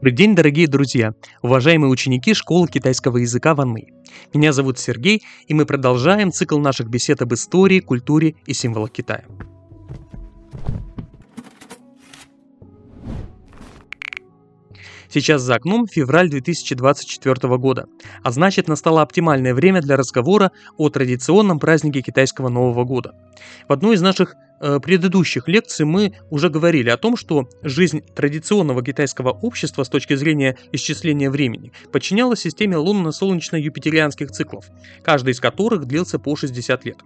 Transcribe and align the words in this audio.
Добрый 0.00 0.16
день, 0.16 0.34
дорогие 0.34 0.66
друзья, 0.66 1.12
уважаемые 1.42 1.90
ученики 1.90 2.32
школы 2.32 2.66
китайского 2.68 3.18
языка 3.18 3.54
Ванмы. 3.54 3.88
Меня 4.32 4.54
зовут 4.54 4.78
Сергей, 4.78 5.22
и 5.46 5.52
мы 5.52 5.66
продолжаем 5.66 6.32
цикл 6.32 6.56
наших 6.58 6.88
бесед 6.88 7.20
об 7.20 7.34
истории, 7.34 7.80
культуре 7.80 8.34
и 8.46 8.54
символах 8.54 8.92
Китая. 8.92 9.24
Сейчас 15.10 15.42
за 15.42 15.56
окном 15.56 15.86
февраль 15.86 16.30
2024 16.30 17.58
года, 17.58 17.84
а 18.22 18.30
значит 18.30 18.68
настало 18.68 19.02
оптимальное 19.02 19.52
время 19.52 19.82
для 19.82 19.98
разговора 19.98 20.50
о 20.78 20.88
традиционном 20.88 21.58
празднике 21.58 22.00
китайского 22.00 22.48
Нового 22.48 22.84
года. 22.84 23.12
В 23.68 23.72
одной 23.74 23.96
из 23.96 24.00
наших 24.00 24.34
предыдущих 24.60 25.48
лекций 25.48 25.86
мы 25.86 26.14
уже 26.28 26.50
говорили 26.50 26.90
о 26.90 26.96
том, 26.96 27.16
что 27.16 27.48
жизнь 27.62 28.02
традиционного 28.14 28.84
китайского 28.84 29.30
общества 29.30 29.84
с 29.84 29.88
точки 29.88 30.14
зрения 30.14 30.56
исчисления 30.72 31.30
времени 31.30 31.72
подчинялась 31.92 32.40
системе 32.40 32.76
лунно-солнечно-юпитерианских 32.76 34.30
циклов, 34.30 34.66
каждый 35.02 35.30
из 35.30 35.40
которых 35.40 35.86
длился 35.86 36.18
по 36.18 36.36
60 36.36 36.84
лет. 36.84 36.98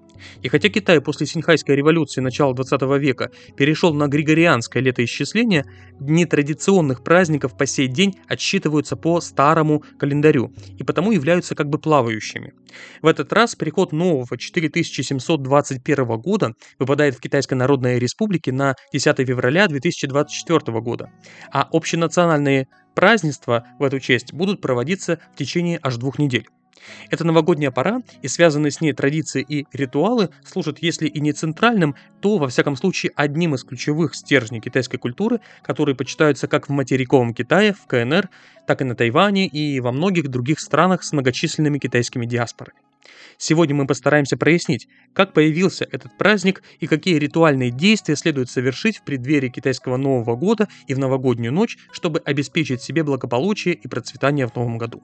И 0.43 0.49
хотя 0.49 0.71
Китай 0.71 1.01
после 1.01 1.27
Синьхайской 1.27 1.77
революции 1.77 2.23
начала 2.23 2.55
20 2.55 2.81
века 2.99 3.31
перешел 3.57 3.93
на 3.93 4.09
григорианское 4.09 4.83
летоисчисление, 4.83 5.67
дни 6.01 6.25
традиционных 6.25 7.05
праздников 7.05 7.57
по 7.57 7.67
сей 7.67 7.89
день 7.89 8.15
отсчитываются 8.27 8.97
по 8.97 9.21
старому 9.21 9.85
календарю 9.99 10.55
и 10.79 10.85
потому 10.85 11.13
являются 11.13 11.55
как 11.55 11.69
бы 11.69 11.79
плавающими. 11.79 12.55
В 13.03 13.07
этот 13.07 13.33
раз 13.33 13.55
приход 13.55 13.93
нового 13.93 14.37
4721 14.37 16.07
года 16.21 16.55
выпадает 16.79 17.15
в 17.15 17.21
Китай 17.21 17.35
Китайской 17.35 17.55
Народной 17.55 17.99
Республики 17.99 18.51
на 18.51 18.77
10 18.93 19.27
февраля 19.27 19.67
2024 19.67 20.81
года, 20.81 21.11
а 21.53 21.69
общенациональные 21.73 22.69
празднества 22.95 23.65
в 23.81 23.83
эту 23.83 23.99
честь 23.99 24.33
будут 24.33 24.61
проводиться 24.61 25.19
в 25.35 25.37
течение 25.37 25.81
аж 25.83 25.97
двух 25.97 26.21
недель. 26.21 26.47
Эта 27.11 27.25
новогодняя 27.25 27.71
пора 27.71 28.03
и 28.23 28.29
связанные 28.29 28.71
с 28.71 28.81
ней 28.81 28.93
традиции 28.93 29.45
и 29.47 29.67
ритуалы 29.73 30.31
служат, 30.45 30.79
если 30.81 31.07
и 31.07 31.21
не 31.21 31.33
центральным, 31.33 31.95
то, 32.21 32.39
во 32.39 32.49
всяком 32.49 32.77
случае, 32.77 33.13
одним 33.17 33.55
из 33.55 33.65
ключевых 33.65 34.15
стержней 34.15 34.61
китайской 34.61 34.99
культуры, 34.99 35.41
которые 35.63 35.95
почитаются 35.95 36.49
как 36.49 36.69
в 36.69 36.73
материковом 36.73 37.35
Китае, 37.35 37.73
в 37.73 37.87
КНР, 37.87 38.29
так 38.67 38.81
и 38.81 38.85
на 38.85 38.95
Тайване 38.95 39.47
и 39.47 39.81
во 39.81 39.93
многих 39.93 40.29
других 40.29 40.61
странах 40.61 41.03
с 41.03 41.13
многочисленными 41.13 41.79
китайскими 41.79 42.27
диаспорами. 42.27 42.79
Сегодня 43.37 43.75
мы 43.75 43.87
постараемся 43.87 44.37
прояснить, 44.37 44.89
как 45.13 45.33
появился 45.33 45.87
этот 45.91 46.17
праздник 46.17 46.63
и 46.81 46.87
какие 46.87 47.17
ритуальные 47.17 47.71
действия 47.71 48.17
следует 48.17 48.49
совершить 48.49 48.99
в 48.99 49.03
преддверии 49.05 49.49
китайского 49.49 49.97
Нового 49.97 50.37
года 50.37 50.69
и 50.87 50.95
в 50.95 50.99
новогоднюю 50.99 51.53
ночь, 51.53 51.77
чтобы 51.91 52.21
обеспечить 52.25 52.83
себе 52.83 53.03
благополучие 53.03 53.75
и 53.75 53.89
процветание 53.89 54.47
в 54.47 54.55
новом 54.55 54.79
году. 54.79 55.03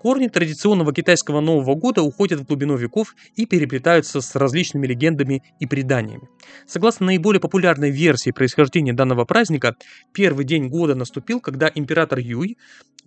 Корни 0.00 0.28
традиционного 0.28 0.94
китайского 0.94 1.40
Нового 1.40 1.74
года 1.74 2.00
уходят 2.00 2.40
в 2.40 2.46
глубину 2.46 2.74
веков 2.76 3.14
и 3.36 3.44
переплетаются 3.44 4.22
с 4.22 4.34
различными 4.34 4.86
легендами 4.86 5.42
и 5.58 5.66
преданиями. 5.66 6.26
Согласно 6.66 7.06
наиболее 7.06 7.38
популярной 7.38 7.90
версии 7.90 8.30
происхождения 8.30 8.94
данного 8.94 9.26
праздника, 9.26 9.76
первый 10.14 10.46
день 10.46 10.68
года 10.68 10.94
наступил, 10.94 11.38
когда 11.40 11.70
император 11.74 12.18
Юй, 12.18 12.56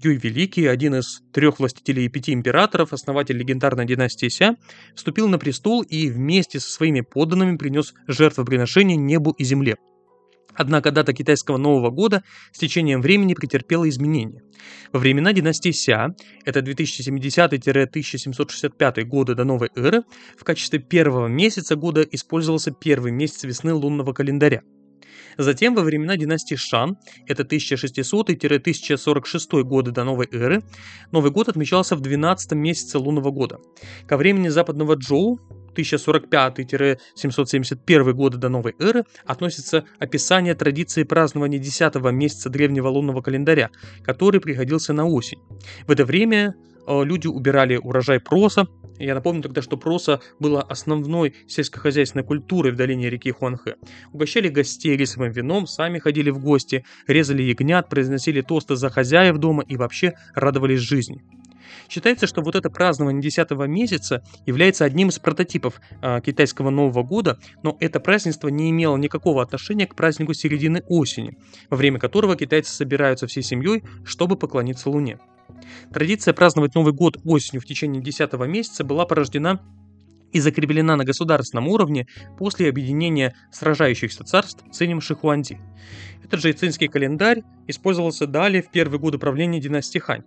Юй 0.03 0.17
Великий, 0.17 0.67
один 0.67 0.93
из 0.93 1.23
трех 1.31 1.57
властителей 1.57 2.07
пяти 2.09 2.31
императоров, 2.31 2.93
основатель 2.93 3.37
легендарной 3.37 3.85
династии 3.85 4.29
Ся, 4.29 4.55
вступил 4.93 5.27
на 5.27 5.39
престол 5.39 5.81
и 5.81 6.11
вместе 6.11 6.59
со 6.59 6.69
своими 6.69 7.01
подданными 7.01 7.57
принес 7.57 7.95
жертвоприношение 8.07 8.97
небу 8.97 9.31
и 9.31 9.43
земле. 9.43 9.77
Однако 10.55 10.91
дата 10.91 11.13
китайского 11.13 11.57
Нового 11.57 11.89
года 11.89 12.23
с 12.51 12.59
течением 12.59 13.01
времени 13.01 13.33
претерпела 13.33 13.89
изменения. 13.89 14.43
Во 14.91 14.99
времена 14.99 15.33
династии 15.33 15.71
Ся, 15.71 16.09
это 16.45 16.59
2070-1765 16.59 19.03
годы 19.03 19.33
до 19.35 19.43
новой 19.43 19.69
эры, 19.75 20.03
в 20.37 20.43
качестве 20.43 20.79
первого 20.79 21.27
месяца 21.27 21.75
года 21.75 22.01
использовался 22.01 22.71
первый 22.71 23.11
месяц 23.11 23.43
весны 23.43 23.73
лунного 23.73 24.13
календаря. 24.13 24.61
Затем, 25.37 25.75
во 25.75 25.81
времена 25.81 26.17
династии 26.17 26.55
Шан, 26.55 26.97
это 27.27 27.43
1600-1046 27.43 29.63
годы 29.63 29.91
до 29.91 30.03
новой 30.03 30.27
эры, 30.31 30.63
Новый 31.11 31.31
год 31.31 31.49
отмечался 31.49 31.95
в 31.95 32.01
12 32.01 32.51
месяце 32.53 32.99
лунного 32.99 33.31
года. 33.31 33.57
Ко 34.07 34.17
времени 34.17 34.49
западного 34.49 34.95
Джоу, 34.95 35.39
1045-771 35.75 38.13
годы 38.13 38.37
до 38.37 38.49
новой 38.49 38.75
эры 38.79 39.03
относится 39.25 39.85
описание 39.99 40.55
традиции 40.55 41.03
празднования 41.03 41.59
10 41.59 41.95
месяца 42.11 42.49
древнего 42.49 42.87
лунного 42.87 43.21
календаря, 43.21 43.69
который 44.03 44.41
приходился 44.41 44.93
на 44.93 45.05
осень. 45.05 45.39
В 45.87 45.91
это 45.91 46.05
время 46.05 46.55
э, 46.87 47.03
люди 47.03 47.27
убирали 47.27 47.77
урожай 47.77 48.19
проса. 48.19 48.67
Я 48.99 49.15
напомню 49.15 49.41
тогда, 49.41 49.61
что 49.61 49.75
проса 49.75 50.21
была 50.39 50.61
основной 50.61 51.33
сельскохозяйственной 51.47 52.23
культурой 52.23 52.71
в 52.71 52.75
долине 52.75 53.09
реки 53.09 53.31
Хуанхэ. 53.31 53.75
Угощали 54.11 54.49
гостей 54.49 54.95
рисовым 54.95 55.31
вином, 55.31 55.65
сами 55.65 55.99
ходили 55.99 56.29
в 56.29 56.39
гости, 56.39 56.85
резали 57.07 57.41
ягнят, 57.41 57.89
произносили 57.89 58.41
тосты 58.41 58.75
за 58.75 58.89
хозяев 58.89 59.37
дома 59.37 59.63
и 59.67 59.77
вообще 59.77 60.13
радовались 60.35 60.79
жизни. 60.79 61.23
Считается, 61.89 62.27
что 62.27 62.41
вот 62.41 62.55
это 62.55 62.69
празднование 62.69 63.21
10 63.21 63.51
месяца 63.67 64.23
является 64.45 64.85
одним 64.85 65.09
из 65.09 65.19
прототипов 65.19 65.81
э, 66.01 66.21
китайского 66.21 66.69
Нового 66.69 67.03
года, 67.03 67.39
но 67.61 67.77
это 67.79 67.99
празднество 67.99 68.47
не 68.47 68.69
имело 68.69 68.97
никакого 68.97 69.41
отношения 69.41 69.87
к 69.87 69.95
празднику 69.95 70.33
середины 70.33 70.83
осени, 70.87 71.37
во 71.69 71.77
время 71.77 71.99
которого 71.99 72.35
китайцы 72.35 72.73
собираются 72.73 73.27
всей 73.27 73.43
семьей, 73.43 73.83
чтобы 74.05 74.35
поклониться 74.35 74.89
Луне. 74.89 75.19
Традиция 75.93 76.33
праздновать 76.33 76.75
Новый 76.75 76.93
год 76.93 77.17
осенью 77.25 77.61
в 77.61 77.65
течение 77.65 78.01
10 78.01 78.33
месяца 78.47 78.83
была 78.83 79.05
порождена 79.05 79.61
и 80.31 80.39
закреплена 80.39 80.95
на 80.97 81.05
государственном 81.05 81.67
уровне 81.67 82.07
после 82.37 82.67
объединения 82.67 83.35
сражающихся 83.51 84.23
царств 84.23 84.63
Цинем 84.71 84.99
Шихуанди. 84.99 85.59
Этот 86.23 86.41
же 86.41 86.51
цинский 86.53 86.87
календарь 86.87 87.43
использовался 87.67 88.25
далее 88.25 88.63
в 88.63 88.71
первые 88.71 88.99
годы 88.99 89.19
правления 89.19 89.59
династии 89.59 89.99
Хань. 89.99 90.23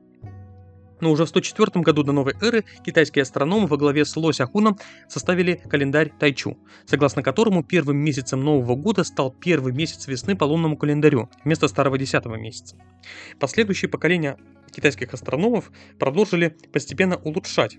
Но 1.00 1.10
уже 1.10 1.24
в 1.24 1.28
104 1.28 1.82
году 1.82 2.02
до 2.02 2.12
новой 2.12 2.34
эры 2.40 2.64
китайские 2.84 3.22
астрономы 3.22 3.66
во 3.66 3.76
главе 3.76 4.04
с 4.04 4.16
Ло 4.16 4.32
Сяхуном 4.32 4.78
составили 5.08 5.60
календарь 5.68 6.12
Тайчу, 6.18 6.58
согласно 6.86 7.22
которому 7.22 7.62
первым 7.62 7.98
месяцем 7.98 8.42
Нового 8.42 8.76
года 8.76 9.04
стал 9.04 9.30
первый 9.30 9.72
месяц 9.72 10.06
весны 10.06 10.36
по 10.36 10.44
лунному 10.44 10.76
календарю 10.76 11.28
вместо 11.44 11.68
старого 11.68 11.98
десятого 11.98 12.36
месяца. 12.36 12.76
Последующие 13.38 13.90
поколения 13.90 14.38
китайских 14.74 15.12
астрономов 15.14 15.70
продолжили 15.98 16.56
постепенно 16.72 17.16
улучшать 17.16 17.76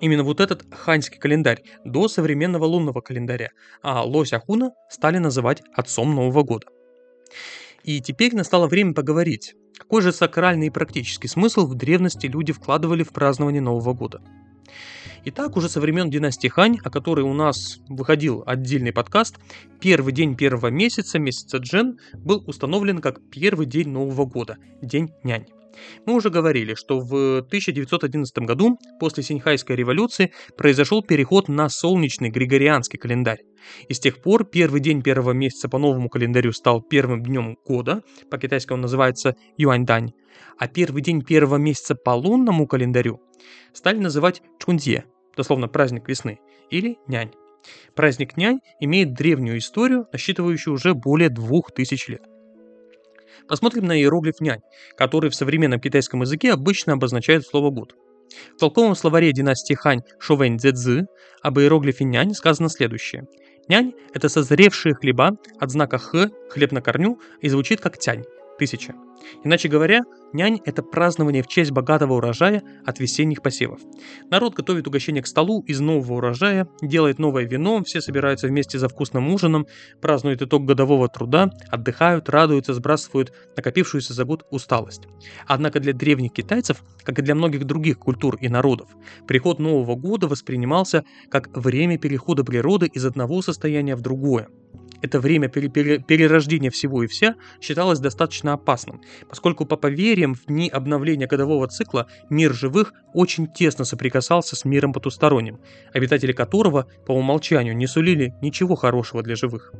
именно 0.00 0.22
вот 0.22 0.40
этот 0.40 0.64
ханьский 0.72 1.18
календарь 1.18 1.62
до 1.84 2.08
современного 2.08 2.64
лунного 2.64 3.00
календаря, 3.00 3.50
а 3.82 4.02
Ло 4.02 4.24
Сяхуна 4.24 4.72
стали 4.88 5.18
называть 5.18 5.62
отцом 5.74 6.14
Нового 6.14 6.42
года. 6.42 6.68
И 7.88 8.02
теперь 8.02 8.36
настало 8.36 8.66
время 8.66 8.92
поговорить 8.92 9.54
какой 9.78 10.02
же 10.02 10.12
сакральный 10.12 10.66
и 10.66 10.70
практический 10.70 11.26
смысл 11.26 11.66
в 11.66 11.74
древности 11.74 12.26
люди 12.26 12.52
вкладывали 12.52 13.02
в 13.02 13.14
празднование 13.14 13.62
Нового 13.62 13.94
года? 13.94 14.20
Итак, 15.24 15.56
уже 15.56 15.70
со 15.70 15.80
времен 15.80 16.10
династии 16.10 16.48
Хань, 16.48 16.76
о 16.84 16.90
которой 16.90 17.22
у 17.22 17.32
нас 17.32 17.78
выходил 17.88 18.42
отдельный 18.44 18.92
подкаст, 18.92 19.36
первый 19.80 20.12
день 20.12 20.36
первого 20.36 20.66
месяца, 20.66 21.18
месяца 21.18 21.56
Джен, 21.56 21.98
был 22.12 22.44
установлен 22.46 22.98
как 22.98 23.22
первый 23.30 23.64
день 23.64 23.88
Нового 23.88 24.26
года, 24.26 24.58
День 24.82 25.08
Нянь. 25.24 25.46
Мы 26.06 26.14
уже 26.14 26.30
говорили, 26.30 26.74
что 26.74 27.00
в 27.00 27.38
1911 27.38 28.38
году, 28.38 28.78
после 28.98 29.22
Синьхайской 29.22 29.76
революции, 29.76 30.32
произошел 30.56 31.02
переход 31.02 31.48
на 31.48 31.68
солнечный 31.68 32.30
григорианский 32.30 32.98
календарь. 32.98 33.40
И 33.88 33.94
с 33.94 34.00
тех 34.00 34.20
пор 34.22 34.44
первый 34.44 34.80
день 34.80 35.02
первого 35.02 35.32
месяца 35.32 35.68
по 35.68 35.78
новому 35.78 36.08
календарю 36.08 36.52
стал 36.52 36.80
первым 36.80 37.22
днем 37.22 37.56
года, 37.64 38.02
по-китайски 38.30 38.72
он 38.72 38.80
называется 38.80 39.36
Юаньдань, 39.56 40.12
а 40.58 40.68
первый 40.68 41.02
день 41.02 41.22
первого 41.22 41.56
месяца 41.56 41.94
по 41.94 42.10
лунному 42.10 42.66
календарю 42.66 43.20
стали 43.72 43.98
называть 43.98 44.42
Чунзье, 44.58 45.04
дословно 45.36 45.68
праздник 45.68 46.08
весны, 46.08 46.38
или 46.70 46.98
Нянь. 47.06 47.32
Праздник 47.94 48.36
Нянь 48.36 48.60
имеет 48.80 49.14
древнюю 49.14 49.58
историю, 49.58 50.06
насчитывающую 50.12 50.72
уже 50.72 50.94
более 50.94 51.28
двух 51.28 51.72
тысяч 51.72 52.08
лет. 52.08 52.22
Посмотрим 53.46 53.84
на 53.84 53.98
иероглиф 53.98 54.40
нянь, 54.40 54.60
который 54.96 55.30
в 55.30 55.34
современном 55.34 55.80
китайском 55.80 56.22
языке 56.22 56.52
обычно 56.52 56.94
обозначает 56.94 57.46
слово 57.46 57.70
год. 57.70 57.94
В 58.56 58.60
толковом 58.60 58.94
словаре 58.94 59.32
династии 59.32 59.74
Хань 59.74 60.02
Шовэнь 60.18 60.58
Цзэцзы 60.58 61.06
об 61.42 61.58
иероглифе 61.58 62.04
нянь 62.04 62.34
сказано 62.34 62.68
следующее. 62.68 63.26
Нянь– 63.68 63.92
это 64.14 64.28
созревшие 64.28 64.94
хлеба 64.94 65.36
от 65.58 65.70
знака 65.70 65.98
Х, 65.98 66.30
хлеб 66.50 66.72
на 66.72 66.80
корню, 66.80 67.20
и 67.40 67.48
звучит 67.48 67.80
как 67.80 67.98
тянь, 67.98 68.24
тысяча. 68.58 68.94
Иначе 69.44 69.68
говоря, 69.68 70.02
нянь– 70.32 70.60
это 70.64 70.82
празднование 70.82 71.42
в 71.42 71.46
честь 71.46 71.70
богатого 71.70 72.14
урожая 72.14 72.62
от 72.84 72.98
весенних 73.00 73.42
посевов. 73.42 73.80
Народ 74.30 74.54
готовит 74.54 74.86
угощение 74.86 75.22
к 75.22 75.26
столу 75.26 75.62
из 75.62 75.80
нового 75.80 76.14
урожая, 76.14 76.68
делает 76.82 77.18
новое 77.18 77.44
вино, 77.44 77.82
все 77.84 78.00
собираются 78.00 78.48
вместе 78.48 78.78
за 78.78 78.88
вкусным 78.88 79.32
ужином, 79.32 79.66
празднуют 80.00 80.42
итог 80.42 80.64
годового 80.64 81.08
труда, 81.08 81.50
отдыхают, 81.70 82.28
радуются, 82.28 82.74
сбрасывают 82.74 83.32
накопившуюся 83.56 84.12
за 84.12 84.24
год 84.24 84.44
усталость. 84.50 85.08
Однако 85.46 85.80
для 85.80 85.92
древних 85.92 86.32
китайцев, 86.32 86.82
как 87.02 87.18
и 87.18 87.22
для 87.22 87.34
многих 87.34 87.64
других 87.64 87.98
культур 87.98 88.36
и 88.40 88.48
народов, 88.48 88.90
приход 89.26 89.58
Нового 89.58 89.94
года 89.94 90.28
воспринимался 90.28 91.04
как 91.30 91.56
время 91.56 91.98
перехода 91.98 92.44
природы 92.44 92.86
из 92.86 93.04
одного 93.04 93.42
состояния 93.42 93.96
в 93.96 94.00
другое– 94.00 94.48
это 95.02 95.20
время 95.20 95.48
перерождения 95.48 96.70
всего 96.70 97.02
и 97.02 97.06
вся 97.06 97.36
считалось 97.60 98.00
достаточно 98.00 98.54
опасным, 98.54 99.00
поскольку 99.28 99.64
по 99.64 99.76
поверьям 99.76 100.34
в 100.34 100.46
дни 100.46 100.68
обновления 100.68 101.26
годового 101.26 101.68
цикла 101.68 102.06
мир 102.30 102.52
живых 102.52 102.92
очень 103.14 103.46
тесно 103.46 103.84
соприкасался 103.84 104.56
с 104.56 104.64
миром 104.64 104.92
потусторонним, 104.92 105.60
обитатели 105.92 106.32
которого 106.32 106.86
по 107.06 107.12
умолчанию 107.12 107.76
не 107.76 107.86
сулили 107.86 108.34
ничего 108.42 108.74
хорошего 108.74 109.22
для 109.22 109.36
живых. 109.36 109.72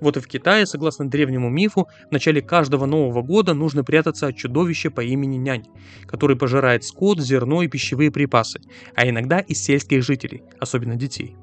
Вот 0.00 0.16
и 0.16 0.20
в 0.20 0.26
Китае, 0.26 0.66
согласно 0.66 1.08
древнему 1.08 1.48
мифу, 1.48 1.88
в 2.08 2.12
начале 2.12 2.42
каждого 2.42 2.86
Нового 2.86 3.22
года 3.22 3.54
нужно 3.54 3.84
прятаться 3.84 4.26
от 4.26 4.36
чудовища 4.36 4.90
по 4.90 5.00
имени 5.00 5.36
Нянь, 5.36 5.64
который 6.06 6.36
пожирает 6.36 6.84
скот, 6.84 7.20
зерно 7.20 7.62
и 7.62 7.68
пищевые 7.68 8.10
припасы, 8.10 8.60
а 8.94 9.08
иногда 9.08 9.38
и 9.40 9.54
сельских 9.54 10.02
жителей, 10.02 10.42
особенно 10.58 10.96
детей. 10.96 11.36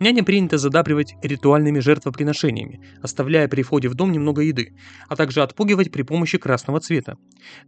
Няня 0.00 0.24
принято 0.24 0.58
задабривать 0.58 1.14
ритуальными 1.22 1.80
жертвоприношениями, 1.80 2.80
оставляя 3.02 3.48
при 3.48 3.62
входе 3.62 3.88
в 3.88 3.94
дом 3.94 4.12
немного 4.12 4.42
еды, 4.42 4.74
а 5.08 5.16
также 5.16 5.42
отпугивать 5.42 5.90
при 5.92 6.02
помощи 6.02 6.38
красного 6.38 6.80
цвета. 6.80 7.16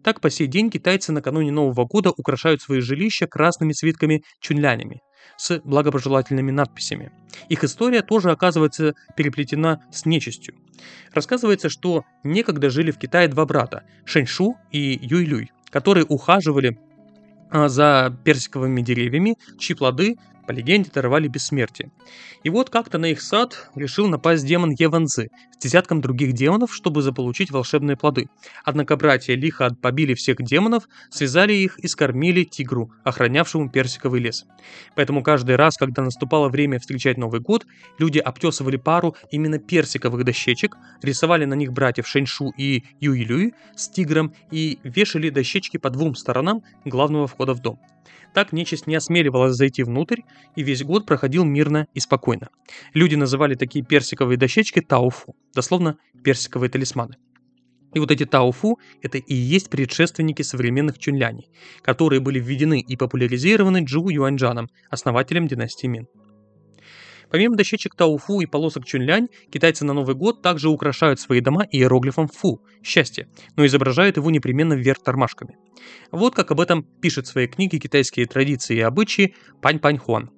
Так 0.03 0.21
по 0.21 0.31
сей 0.31 0.47
день 0.47 0.71
китайцы 0.71 1.13
накануне 1.13 1.53
Нового 1.53 1.85
года 1.87 2.11
украшают 2.11 2.63
свои 2.63 2.81
жилища 2.81 3.27
красными 3.27 3.73
свитками 3.73 4.23
чунлянями 4.41 5.01
с 5.37 5.61
благопожелательными 5.65 6.51
надписями. 6.51 7.13
Их 7.49 7.65
история 7.65 8.03
тоже 8.03 8.31
оказывается 8.31 8.95
переплетена 9.17 9.83
с 9.93 10.07
нечистью. 10.07 10.55
Рассказывается, 11.13 11.69
что 11.69 12.05
некогда 12.25 12.71
жили 12.71 12.91
в 12.91 12.99
Китае 12.99 13.29
два 13.29 13.45
брата– 13.47 13.85
Шэньшу 14.05 14.57
и 14.71 14.99
Юйлюй, 15.01 15.51
которые 15.71 16.05
ухаживали 16.07 16.79
а, 17.51 17.69
за 17.69 18.17
персиковыми 18.25 18.83
деревьями, 18.83 19.37
чьи 19.59 19.75
плоды 19.77 20.17
по 20.49 20.53
легенде, 20.53 20.91
даровали 20.93 21.29
бессмертие. 21.29 21.91
И 22.43 22.49
вот 22.49 22.71
как-то 22.71 22.97
на 22.97 23.07
их 23.07 23.21
сад 23.21 23.69
решил 23.75 24.09
напасть 24.09 24.47
демон 24.47 24.71
Еванзы 24.71 25.29
с 25.53 25.59
десятком 25.59 26.01
других 26.01 26.33
демонов, 26.33 26.75
чтобы 26.75 27.03
заполучить 27.03 27.51
волшебные 27.51 27.99
плоды. 27.99 28.29
Однако 28.65 28.97
братья 28.97 29.35
лихо 29.35 29.77
побили 29.83 30.15
всех 30.15 30.39
демонов, 30.39 30.89
связали 31.11 31.53
их 31.53 31.79
и 31.79 31.87
скормили 31.87 32.45
тигру, 32.45 32.91
охранявшему 33.05 33.69
персиковый 33.69 34.23
лес. 34.23 34.47
Поэтому 34.97 35.23
каждый 35.23 35.57
раз, 35.57 35.77
когда 35.77 36.03
наступало 36.03 36.49
время 36.49 36.81
встречать 36.81 37.19
Новый 37.19 37.41
год, 37.41 37.67
люди 37.99 38.19
обтесывали 38.19 38.79
пару 38.79 39.17
именно 39.31 39.59
персиковых 39.59 40.25
дощечек, 40.25 40.79
рисовали 41.03 41.45
на 41.45 41.55
них 41.55 41.75
братьев 41.75 42.09
Шэньшу 42.09 42.55
и 42.57 42.85
Юйлюй 43.01 43.53
с 43.77 43.91
тигром 43.91 44.33
и 44.51 44.79
вешали 44.83 45.29
дощечки 45.29 45.77
по 45.77 45.91
двум 45.91 46.15
сторонам 46.15 46.63
главного 46.87 47.27
входа 47.27 47.53
в 47.53 47.61
дом. 47.61 47.79
Так 48.35 48.53
нечисть 48.53 48.87
не 48.87 48.95
осмеливалась 48.95 49.57
зайти 49.57 49.83
внутрь, 49.83 50.21
и 50.57 50.63
весь 50.63 50.83
год 50.83 51.07
проходил 51.07 51.45
мирно 51.45 51.87
и 51.95 52.01
спокойно. 52.01 52.49
Люди 52.95 53.15
называли 53.15 53.55
такие 53.55 53.85
персиковые 53.85 54.37
дощечки 54.37 54.81
тауфу, 54.81 55.35
дословно 55.55 55.99
персиковые 56.23 56.71
талисманы. 56.71 57.17
И 57.95 58.01
вот 58.01 58.11
эти 58.11 58.27
тауфу– 58.27 58.79
это 59.03 59.19
и 59.19 59.35
есть 59.35 59.71
предшественники 59.71 60.43
современных 60.43 60.99
чунляней, 60.99 61.49
которые 61.83 62.21
были 62.21 62.39
введены 62.39 62.81
и 62.81 62.97
популяризированы 62.97 63.83
Джу 63.85 64.09
Юаньджаном, 64.09 64.69
основателем 64.91 65.47
династии 65.47 65.87
Мин. 65.87 66.07
Помимо 67.31 67.57
дощечек 67.57 67.95
Тауфу 67.95 68.41
и 68.41 68.47
полосок 68.47 68.85
Чунлянь, 68.85 69.29
китайцы 69.51 69.85
на 69.85 69.93
Новый 69.93 70.15
год 70.15 70.43
также 70.43 70.69
украшают 70.69 71.21
свои 71.21 71.41
дома 71.41 71.65
иероглифом 71.71 72.29
Фу– 72.29 72.63
счастье, 72.83 73.29
но 73.57 73.67
изображают 73.67 74.17
его 74.17 74.31
непременно 74.31 74.75
вверх 74.75 75.03
тормашками. 75.03 75.57
Вот 76.11 76.35
как 76.35 76.51
об 76.51 76.61
этом 76.61 76.83
пишет 76.83 77.27
в 77.27 77.31
своей 77.31 77.49
книге 77.49 77.79
«Китайские 77.79 78.27
традиции 78.27 78.77
и 78.77 78.81
обычаи» 78.81 79.35
Пань 79.61 79.79
Пань 79.79 79.99
Хуан. 79.99 80.31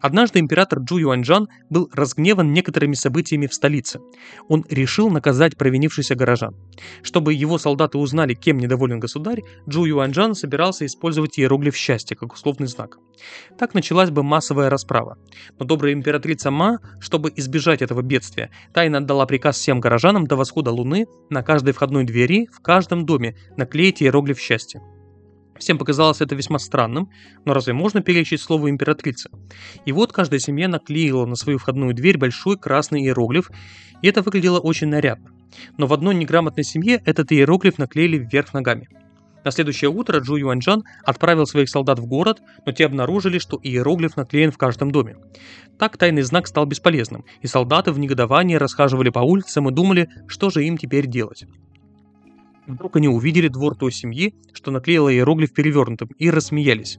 Однажды 0.00 0.38
император 0.38 0.80
Джу 0.80 0.98
Юаньжан 0.98 1.48
был 1.70 1.90
разгневан 1.92 2.52
некоторыми 2.52 2.94
событиями 2.94 3.46
в 3.46 3.54
столице. 3.54 4.00
Он 4.48 4.64
решил 4.68 5.10
наказать 5.10 5.56
провинившихся 5.56 6.14
горожан. 6.14 6.54
Чтобы 7.02 7.34
его 7.34 7.58
солдаты 7.58 7.98
узнали, 7.98 8.34
кем 8.34 8.58
недоволен 8.58 9.00
государь, 9.00 9.42
Джу 9.68 9.84
Юаньжан 9.84 10.34
собирался 10.34 10.86
использовать 10.86 11.38
иероглиф 11.38 11.76
счастья 11.76 12.16
как 12.16 12.32
условный 12.32 12.68
знак. 12.68 12.98
Так 13.58 13.74
началась 13.74 14.10
бы 14.10 14.22
массовая 14.22 14.70
расправа. 14.70 15.18
Но 15.58 15.66
добрая 15.66 15.92
императрица 15.92 16.50
Ма, 16.50 16.78
чтобы 17.00 17.32
избежать 17.36 17.82
этого 17.82 18.02
бедствия, 18.02 18.50
тайно 18.72 18.98
отдала 18.98 19.26
приказ 19.26 19.56
всем 19.56 19.80
горожанам 19.80 20.26
до 20.26 20.36
восхода 20.36 20.70
луны 20.70 21.06
на 21.30 21.42
каждой 21.42 21.72
входной 21.72 22.04
двери 22.04 22.48
в 22.52 22.60
каждом 22.60 23.06
доме 23.06 23.36
наклеить 23.56 24.02
иероглиф 24.02 24.38
счастья. 24.38 24.80
Всем 25.58 25.78
показалось 25.78 26.20
это 26.20 26.34
весьма 26.34 26.58
странным, 26.58 27.10
но 27.44 27.52
разве 27.52 27.72
можно 27.72 28.00
перечить 28.00 28.40
слово 28.40 28.70
императрица? 28.70 29.30
И 29.84 29.92
вот 29.92 30.12
каждая 30.12 30.40
семья 30.40 30.68
наклеила 30.68 31.26
на 31.26 31.34
свою 31.34 31.58
входную 31.58 31.94
дверь 31.94 32.18
большой 32.18 32.56
красный 32.58 33.02
иероглиф, 33.02 33.50
и 34.02 34.08
это 34.08 34.22
выглядело 34.22 34.60
очень 34.60 34.88
нарядно. 34.88 35.30
Но 35.76 35.86
в 35.86 35.92
одной 35.92 36.14
неграмотной 36.14 36.64
семье 36.64 37.02
этот 37.04 37.32
иероглиф 37.32 37.78
наклеили 37.78 38.18
вверх 38.18 38.52
ногами. 38.52 38.88
На 39.44 39.50
следующее 39.50 39.90
утро 39.90 40.18
Джу 40.18 40.36
Юаньчжан 40.36 40.84
отправил 41.04 41.46
своих 41.46 41.68
солдат 41.68 41.98
в 41.98 42.06
город, 42.06 42.42
но 42.66 42.72
те 42.72 42.86
обнаружили, 42.86 43.38
что 43.38 43.58
иероглиф 43.62 44.16
наклеен 44.16 44.52
в 44.52 44.58
каждом 44.58 44.90
доме. 44.90 45.16
Так 45.78 45.96
тайный 45.96 46.22
знак 46.22 46.46
стал 46.46 46.66
бесполезным, 46.66 47.24
и 47.40 47.46
солдаты 47.46 47.92
в 47.92 47.98
негодовании 47.98 48.56
расхаживали 48.56 49.10
по 49.10 49.20
улицам 49.20 49.68
и 49.68 49.72
думали, 49.72 50.08
что 50.26 50.50
же 50.50 50.64
им 50.64 50.76
теперь 50.76 51.06
делать. 51.06 51.46
Вдруг 52.68 52.96
они 52.96 53.08
увидели 53.08 53.48
двор 53.48 53.74
той 53.74 53.90
семьи, 53.90 54.34
что 54.52 54.70
наклеила 54.70 55.12
иероглиф 55.12 55.54
перевернутым, 55.54 56.10
и 56.18 56.30
рассмеялись. 56.30 56.98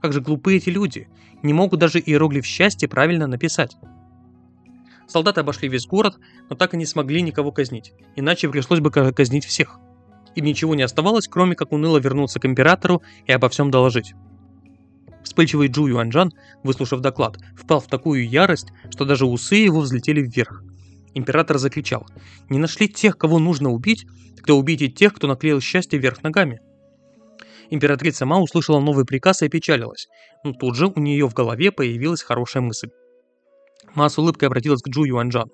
Как 0.00 0.12
же 0.12 0.20
глупые 0.20 0.58
эти 0.58 0.70
люди, 0.70 1.08
не 1.42 1.52
могут 1.52 1.80
даже 1.80 1.98
иероглиф 1.98 2.46
счастья 2.46 2.86
правильно 2.86 3.26
написать. 3.26 3.76
Солдаты 5.08 5.40
обошли 5.40 5.68
весь 5.68 5.86
город, 5.86 6.18
но 6.48 6.54
так 6.54 6.74
и 6.74 6.76
не 6.76 6.86
смогли 6.86 7.22
никого 7.22 7.50
казнить, 7.50 7.92
иначе 8.14 8.48
пришлось 8.48 8.78
бы 8.78 8.92
казнить 8.92 9.44
всех. 9.44 9.80
Им 10.36 10.44
ничего 10.44 10.76
не 10.76 10.84
оставалось, 10.84 11.26
кроме 11.26 11.56
как 11.56 11.72
уныло 11.72 11.98
вернуться 11.98 12.38
к 12.38 12.46
императору 12.46 13.02
и 13.26 13.32
обо 13.32 13.48
всем 13.48 13.72
доложить. 13.72 14.14
Вспыльчивый 15.24 15.68
Джу 15.68 15.88
Юаньжан, 15.88 16.32
выслушав 16.62 17.00
доклад, 17.00 17.36
впал 17.56 17.80
в 17.80 17.88
такую 17.88 18.28
ярость, 18.28 18.68
что 18.90 19.04
даже 19.04 19.26
усы 19.26 19.56
его 19.56 19.80
взлетели 19.80 20.22
вверх. 20.22 20.62
Император 21.14 21.58
закричал. 21.58 22.06
«Не 22.48 22.58
нашли 22.58 22.88
тех, 22.88 23.18
кого 23.18 23.38
нужно 23.38 23.70
убить? 23.70 24.06
Тогда 24.36 24.54
убейте 24.54 24.88
тех, 24.88 25.14
кто 25.14 25.26
наклеил 25.26 25.60
счастье 25.60 25.98
вверх 25.98 26.22
ногами». 26.22 26.60
Императрица 27.70 28.26
Ма 28.26 28.40
услышала 28.40 28.80
новый 28.80 29.04
приказ 29.04 29.42
и 29.42 29.46
опечалилась, 29.46 30.08
но 30.42 30.52
тут 30.52 30.74
же 30.76 30.88
у 30.88 30.98
нее 30.98 31.28
в 31.28 31.34
голове 31.34 31.70
появилась 31.70 32.22
хорошая 32.22 32.62
мысль. 32.62 32.88
Ма 33.94 34.08
с 34.08 34.18
улыбкой 34.18 34.46
обратилась 34.46 34.82
к 34.82 34.88
Джу 34.88 35.04
Юаньжану. 35.04 35.50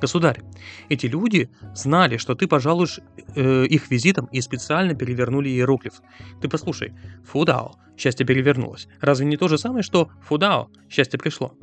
«Государь, 0.00 0.42
эти 0.88 1.06
люди 1.06 1.50
знали, 1.74 2.18
что 2.18 2.34
ты 2.34 2.46
пожалуешь 2.46 3.00
э, 3.34 3.64
их 3.66 3.90
визитом 3.90 4.26
и 4.26 4.40
специально 4.40 4.94
перевернули 4.94 5.48
иероглиф. 5.48 6.00
Ты 6.40 6.48
послушай, 6.48 6.94
фудао, 7.24 7.74
счастье 7.96 8.26
перевернулось. 8.26 8.88
Разве 9.00 9.26
не 9.26 9.36
то 9.36 9.48
же 9.48 9.58
самое, 9.58 9.82
что 9.82 10.10
фудао, 10.22 10.68
счастье 10.88 11.18
пришло?» 11.18 11.54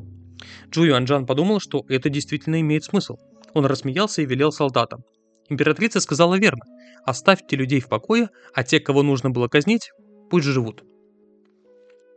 Джу 0.70 0.84
Юаньжан 0.84 1.26
подумал, 1.26 1.60
что 1.60 1.86
это 1.88 2.10
действительно 2.10 2.60
имеет 2.60 2.84
смысл. 2.84 3.18
Он 3.54 3.66
рассмеялся 3.66 4.22
и 4.22 4.26
велел 4.26 4.52
солдатам. 4.52 5.04
Императрица 5.50 6.00
сказала 6.00 6.36
верно. 6.36 6.64
Оставьте 7.06 7.56
людей 7.56 7.80
в 7.80 7.88
покое, 7.88 8.30
а 8.54 8.64
те, 8.64 8.80
кого 8.80 9.04
нужно 9.04 9.30
было 9.30 9.48
казнить, 9.48 9.92
пусть 10.30 10.46
живут. 10.46 10.84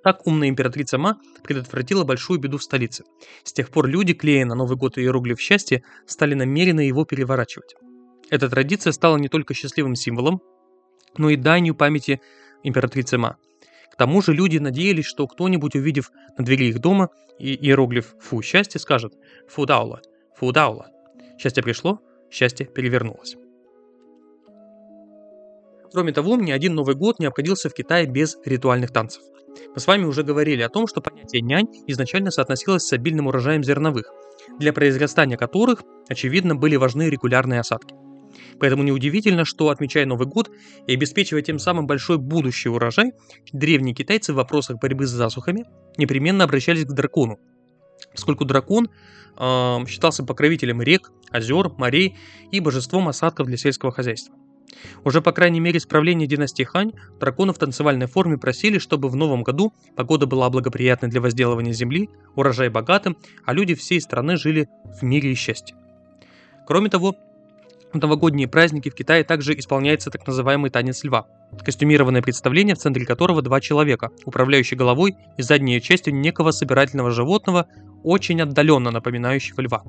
Так 0.03 0.25
умная 0.27 0.49
императрица 0.49 0.99
Ма 0.99 1.19
предотвратила 1.43 2.05
большую 2.05 2.39
беду 2.39 2.59
в 2.59 2.63
столице. 2.63 3.05
С 3.43 3.53
тех 3.53 3.71
пор 3.71 3.89
люди, 3.89 4.15
клея 4.15 4.45
на 4.45 4.55
Новый 4.55 4.77
год 4.77 4.99
иероглиф 4.99 5.41
счастья, 5.41 5.83
стали 6.07 6.35
намеренно 6.35 6.81
его 6.81 7.05
переворачивать. 7.05 7.75
Эта 8.31 8.49
традиция 8.49 8.93
стала 8.93 9.17
не 9.17 9.29
только 9.29 9.53
счастливым 9.53 9.97
символом, 9.97 10.41
но 11.17 11.31
и 11.31 11.37
данью 11.37 11.75
памяти 11.75 12.21
императрицы 12.63 13.19
Ма. 13.19 13.37
К 13.93 13.97
тому 13.97 14.23
же 14.23 14.33
люди 14.33 14.59
надеялись, 14.59 15.07
что 15.07 15.27
кто-нибудь, 15.27 15.75
увидев 15.75 16.13
на 16.39 16.45
двери 16.45 16.69
их 16.69 16.79
дома 16.79 17.11
иероглиф 17.39 18.15
«Фу, 18.21 18.43
счастье», 18.43 18.81
скажет 18.81 19.15
«Фу 19.49 19.67
даула, 19.67 20.03
фу 20.37 20.53
даула». 20.53 20.91
Счастье 21.39 21.63
пришло, 21.63 22.01
счастье 22.31 22.67
перевернулось. 22.67 23.37
Кроме 25.93 26.13
того, 26.13 26.37
ни 26.37 26.51
один 26.51 26.75
Новый 26.75 26.95
год 26.95 27.19
не 27.19 27.27
обходился 27.27 27.69
в 27.69 27.75
Китае 27.75 28.07
без 28.07 28.37
ритуальных 28.45 28.91
танцев. 28.91 29.23
Мы 29.75 29.81
с 29.81 29.87
вами 29.87 30.05
уже 30.05 30.23
говорили 30.23 30.63
о 30.63 30.69
том, 30.69 30.87
что 30.87 31.01
понятие 31.01 31.43
нянь 31.43 31.67
изначально 31.87 32.31
соотносилось 32.31 32.83
с 32.83 32.93
обильным 32.93 33.29
урожаем 33.29 33.65
зерновых, 33.65 34.13
для 34.59 34.73
произрастания 34.73 35.37
которых, 35.37 35.83
очевидно, 36.09 36.55
были 36.55 36.77
важны 36.77 37.09
регулярные 37.09 37.61
осадки. 37.61 37.95
Поэтому 38.59 38.83
неудивительно, 38.83 39.45
что, 39.45 39.71
отмечая 39.71 40.05
Новый 40.05 40.27
год 40.27 40.51
и 40.87 40.95
обеспечивая 40.95 41.43
тем 41.43 41.59
самым 41.59 41.87
большой 41.87 42.19
будущий 42.19 42.69
урожай, 42.69 43.13
древние 43.53 43.95
китайцы 43.95 44.33
в 44.33 44.37
вопросах 44.37 44.79
борьбы 44.79 45.07
с 45.07 45.11
засухами 45.11 45.65
непременно 45.97 46.45
обращались 46.45 46.85
к 46.85 46.93
дракону, 46.93 47.39
поскольку 48.13 48.45
дракон 48.45 48.89
э, 49.39 49.79
считался 49.89 50.25
покровителем 50.25 50.83
рек, 50.83 51.11
озер, 51.31 51.71
морей 51.77 52.17
и 52.51 52.61
божеством 52.61 53.09
осадков 53.09 53.47
для 53.47 53.57
сельского 53.57 53.93
хозяйства. 53.93 54.35
Уже 55.05 55.23
по 55.23 55.33
крайней 55.33 55.61
мере 55.61 55.81
с 55.81 55.87
правления 55.87 56.27
династии 56.27 56.65
Хань 56.65 56.93
драконы 57.21 57.53
в 57.53 57.59
танцевальной 57.59 58.07
форме 58.07 58.37
просили, 58.37 58.79
чтобы 58.79 59.09
в 59.09 59.17
новом 59.17 59.43
году 59.43 59.73
погода 59.95 60.27
была 60.27 60.51
благоприятной 60.51 61.09
для 61.09 61.21
возделывания 61.21 61.73
земли, 61.73 62.11
урожай 62.35 62.69
богатым, 62.69 63.17
а 63.45 63.53
люди 63.53 63.75
всей 63.75 64.01
страны 64.01 64.37
жили 64.37 64.69
в 64.85 65.03
мире 65.03 65.33
и 65.33 65.35
счастье. 65.35 65.77
Кроме 66.67 66.91
того, 66.91 67.17
в 67.93 67.99
новогодние 67.99 68.49
праздники 68.49 68.91
в 68.91 68.95
Китае 68.95 69.25
также 69.25 69.57
исполняется 69.57 70.11
так 70.11 70.27
называемый 70.27 70.71
танец 70.71 71.05
льва. 71.05 71.27
Костюмированное 71.65 72.23
представление, 72.23 72.75
в 72.75 72.79
центре 72.79 73.07
которого 73.07 73.43
два 73.43 73.61
человека, 73.61 74.11
управляющие 74.25 74.77
головой 74.77 75.15
и 75.37 75.43
задней 75.43 75.81
частью 75.81 76.15
некого 76.15 76.51
собирательного 76.51 77.11
животного, 77.11 77.67
очень 78.03 78.41
отдаленно 78.43 78.91
напоминающего 78.91 79.61
льва. 79.61 79.83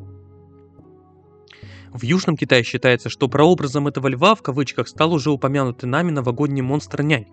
В 1.94 2.04
Южном 2.04 2.38
Китае 2.38 2.64
считается, 2.64 3.10
что 3.10 3.28
прообразом 3.28 3.88
этого 3.88 4.08
льва 4.08 4.36
в 4.36 4.42
кавычках 4.42 4.88
стал 4.88 5.14
уже 5.14 5.32
упомянутый 5.32 5.90
нами 5.90 6.12
новогодний 6.12 6.62
монстр 6.62 7.02
нянь. 7.02 7.28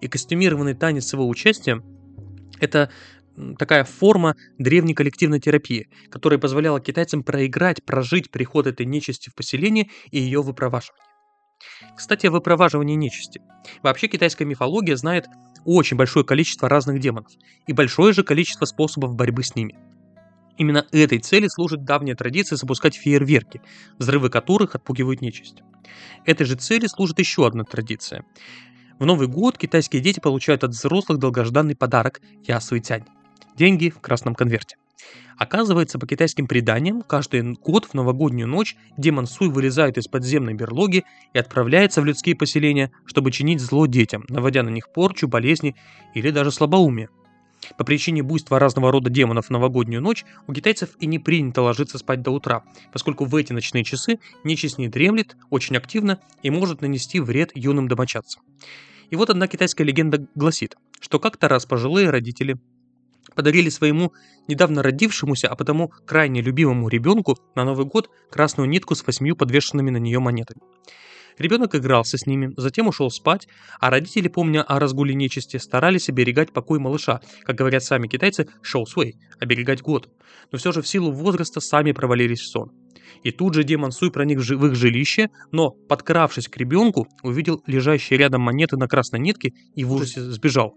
И 0.00 0.08
костюмированный 0.08 0.74
танец 0.74 1.06
с 1.06 1.12
его 1.12 1.28
участием– 1.28 1.84
это 2.60 2.90
такая 3.58 3.84
форма 3.84 4.34
древней 4.58 4.94
коллективной 4.94 5.40
терапии, 5.40 5.88
которая 6.10 6.38
позволяла 6.38 6.80
китайцам 6.80 7.22
проиграть, 7.22 7.84
прожить 7.84 8.30
приход 8.30 8.66
этой 8.66 8.86
нечисти 8.86 9.28
в 9.28 9.34
поселение 9.34 9.88
и 10.10 10.18
ее 10.18 10.42
выпроваживание. 10.42 11.07
Кстати, 11.96 12.26
о 12.26 12.30
выпроваживании 12.30 12.94
нечисти. 12.94 13.40
Вообще 13.82 14.08
китайская 14.08 14.44
мифология 14.44 14.96
знает 14.96 15.26
очень 15.64 15.96
большое 15.96 16.24
количество 16.24 16.68
разных 16.68 17.00
демонов 17.00 17.32
и 17.66 17.72
большое 17.72 18.12
же 18.12 18.22
количество 18.22 18.64
способов 18.64 19.14
борьбы 19.14 19.42
с 19.42 19.54
ними. 19.54 19.76
Именно 20.56 20.86
этой 20.90 21.18
цели 21.18 21.46
служит 21.48 21.84
давняя 21.84 22.16
традиция 22.16 22.56
запускать 22.56 22.96
фейерверки, 22.96 23.62
взрывы 23.96 24.28
которых 24.28 24.74
отпугивают 24.74 25.20
нечисть. 25.20 25.62
Этой 26.24 26.46
же 26.46 26.56
цели 26.56 26.86
служит 26.86 27.18
еще 27.18 27.46
одна 27.46 27.64
традиция. 27.64 28.24
В 28.98 29.06
Новый 29.06 29.28
год 29.28 29.56
китайские 29.56 30.02
дети 30.02 30.18
получают 30.18 30.64
от 30.64 30.72
взрослых 30.72 31.18
долгожданный 31.18 31.76
подарок 31.76 32.20
Ясуй-тянь– 32.44 33.04
деньги 33.56 33.90
в 33.90 34.00
красном 34.00 34.34
конверте. 34.34 34.76
Оказывается, 35.36 35.98
по 35.98 36.06
китайским 36.06 36.46
преданиям, 36.46 37.02
каждый 37.02 37.54
год 37.54 37.84
в 37.84 37.94
новогоднюю 37.94 38.48
ночь 38.48 38.76
демон 38.96 39.26
Суй 39.26 39.48
вылезает 39.48 39.96
из 39.96 40.08
подземной 40.08 40.54
берлоги 40.54 41.04
и 41.32 41.38
отправляется 41.38 42.02
в 42.02 42.04
людские 42.04 42.34
поселения, 42.34 42.90
чтобы 43.04 43.30
чинить 43.30 43.60
зло 43.60 43.86
детям, 43.86 44.24
наводя 44.28 44.62
на 44.62 44.70
них 44.70 44.92
порчу, 44.92 45.28
болезни 45.28 45.76
или 46.14 46.30
даже 46.30 46.50
слабоумие. 46.50 47.08
По 47.76 47.84
причине 47.84 48.22
буйства 48.22 48.58
разного 48.58 48.90
рода 48.90 49.10
демонов 49.10 49.46
в 49.46 49.50
новогоднюю 49.50 50.00
ночь 50.02 50.24
у 50.46 50.52
китайцев 50.52 50.90
и 51.00 51.06
не 51.06 51.18
принято 51.18 51.62
ложиться 51.62 51.98
спать 51.98 52.22
до 52.22 52.30
утра, 52.30 52.64
поскольку 52.92 53.24
в 53.24 53.34
эти 53.36 53.52
ночные 53.52 53.84
часы 53.84 54.18
нечисть 54.44 54.78
не 54.78 54.88
дремлет 54.88 55.36
очень 55.50 55.76
активно 55.76 56.20
и 56.42 56.50
может 56.50 56.80
нанести 56.80 57.20
вред 57.20 57.50
юным 57.54 57.88
домочадцам. 57.88 58.42
И 59.10 59.16
вот 59.16 59.30
одна 59.30 59.46
китайская 59.48 59.84
легенда 59.84 60.26
гласит, 60.34 60.76
что 61.00 61.18
как-то 61.18 61.48
раз 61.48 61.66
пожилые 61.66 62.10
родители 62.10 62.58
подарили 63.34 63.68
своему 63.68 64.12
недавно 64.48 64.82
родившемуся, 64.82 65.48
а 65.48 65.56
потому 65.56 65.92
крайне 66.06 66.40
любимому 66.40 66.88
ребенку 66.88 67.36
на 67.54 67.64
Новый 67.64 67.86
год 67.86 68.10
красную 68.30 68.68
нитку 68.68 68.94
с 68.94 69.06
восьмью 69.06 69.36
подвешенными 69.36 69.90
на 69.90 69.98
нее 69.98 70.18
монетами. 70.18 70.60
Ребенок 71.38 71.76
игрался 71.76 72.18
с 72.18 72.26
ними, 72.26 72.52
затем 72.56 72.88
ушел 72.88 73.10
спать, 73.10 73.46
а 73.78 73.90
родители, 73.90 74.26
помня 74.26 74.62
о 74.62 74.80
разгуле 74.80 75.14
нечисти, 75.14 75.56
старались 75.56 76.08
оберегать 76.08 76.52
покой 76.52 76.80
малыша, 76.80 77.20
как 77.44 77.56
говорят 77.56 77.84
сами 77.84 78.08
китайцы, 78.08 78.48
шоу 78.60 78.86
суэй, 78.86 79.14
оберегать 79.38 79.80
год. 79.80 80.08
Но 80.50 80.58
все 80.58 80.72
же 80.72 80.82
в 80.82 80.88
силу 80.88 81.12
возраста 81.12 81.60
сами 81.60 81.92
провалились 81.92 82.40
в 82.40 82.48
сон. 82.48 82.72
И 83.22 83.30
тут 83.30 83.54
же 83.54 83.64
демон 83.64 83.92
Суй 83.92 84.10
проник 84.10 84.38
в 84.38 84.66
их 84.66 84.74
жилище, 84.74 85.30
но, 85.52 85.70
подкравшись 85.70 86.48
к 86.48 86.56
ребенку, 86.56 87.06
увидел 87.22 87.62
лежащие 87.66 88.18
рядом 88.18 88.42
монеты 88.42 88.76
на 88.76 88.88
красной 88.88 89.20
нитке 89.20 89.52
и 89.74 89.84
в 89.84 89.92
ужасе 89.92 90.20
сбежал. 90.20 90.76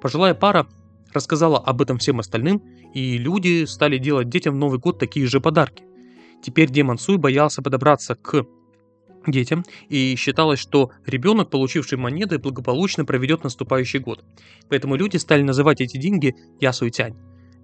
Пожилая 0.00 0.34
пара 0.34 0.66
рассказала 1.12 1.58
об 1.58 1.82
этом 1.82 1.98
всем 1.98 2.20
остальным, 2.20 2.62
и 2.94 3.18
люди 3.18 3.64
стали 3.64 3.98
делать 3.98 4.28
детям 4.28 4.54
в 4.54 4.58
Новый 4.58 4.78
год 4.78 4.98
такие 4.98 5.26
же 5.26 5.40
подарки. 5.40 5.84
Теперь 6.42 6.70
демон 6.70 6.98
Суй 6.98 7.16
боялся 7.18 7.62
подобраться 7.62 8.14
к 8.14 8.46
детям, 9.26 9.64
и 9.88 10.14
считалось, 10.16 10.58
что 10.58 10.90
ребенок, 11.06 11.50
получивший 11.50 11.98
монеты, 11.98 12.38
благополучно 12.38 13.04
проведет 13.04 13.44
наступающий 13.44 13.98
год. 13.98 14.24
Поэтому 14.68 14.96
люди 14.96 15.16
стали 15.16 15.42
называть 15.42 15.80
эти 15.80 15.96
деньги 15.96 16.34
Ясуйтянь. 16.60 17.16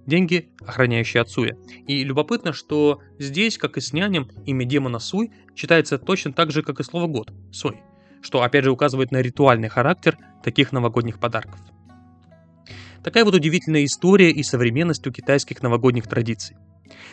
Деньги, 0.06 0.50
охраняющие 0.60 1.20
от 1.20 1.30
Суя. 1.30 1.56
И 1.88 2.04
любопытно, 2.04 2.52
что 2.52 3.00
здесь, 3.18 3.58
как 3.58 3.76
и 3.76 3.80
с 3.80 3.92
нянем, 3.92 4.28
имя 4.44 4.64
демона 4.64 5.00
Суй 5.00 5.32
читается 5.54 5.98
точно 5.98 6.32
так 6.32 6.52
же, 6.52 6.62
как 6.62 6.78
и 6.78 6.84
слово 6.84 7.06
год– 7.08 7.32
Суй, 7.50 7.78
что 8.20 8.42
опять 8.42 8.64
же 8.64 8.70
указывает 8.70 9.10
на 9.10 9.20
ритуальный 9.20 9.68
характер 9.68 10.16
таких 10.44 10.70
новогодних 10.70 11.18
подарков. 11.18 11.58
Такая 13.06 13.24
вот 13.24 13.36
удивительная 13.36 13.84
история 13.84 14.32
и 14.32 14.42
современность 14.42 15.06
у 15.06 15.12
китайских 15.12 15.62
новогодних 15.62 16.08
традиций. 16.08 16.56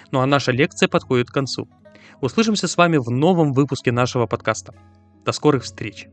Ну 0.10 0.22
а 0.22 0.26
наша 0.26 0.52
лекция 0.52 0.90
подходит 0.90 1.30
к 1.30 1.34
концу. 1.34 1.70
Услышимся 2.20 2.68
с 2.68 2.78
вами 2.78 2.98
в 2.98 3.12
новом 3.12 3.54
выпуске 3.54 3.92
нашего 3.92 4.26
подкаста. 4.26 4.74
До 5.24 5.32
скорых 5.32 5.66
встреч! 5.66 6.08